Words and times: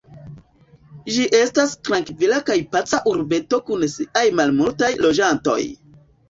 Ĝi 1.17 1.25
estas 1.39 1.75
trankvila 1.87 2.39
kaj 2.47 2.55
paca 2.77 3.01
urbeto 3.13 3.61
kun 3.69 3.85
siaj 3.97 4.25
malmultaj 4.41 4.91
loĝantoj. 5.09 5.61